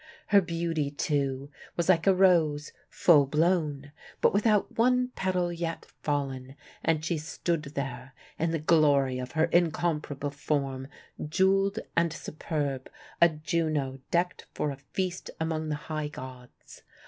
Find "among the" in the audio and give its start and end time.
15.39-15.75